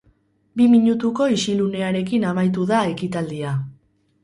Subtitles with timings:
[0.59, 3.55] Bi minutuko isilunearekin amaitu da ekitaldia.